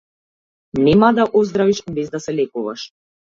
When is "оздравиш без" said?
1.41-2.09